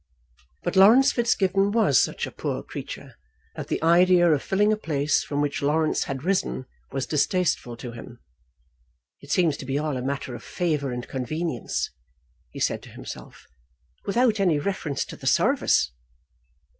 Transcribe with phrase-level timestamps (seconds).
[0.63, 3.13] But Laurence Fitzgibbon was such a poor creature,
[3.55, 7.91] that the idea of filling a place from which Laurence had risen was distasteful to
[7.91, 8.17] him.
[9.19, 11.91] "It seems to be all a matter of favour and convenience,"
[12.49, 13.45] he said to himself,
[14.07, 15.91] "without any reference to the service."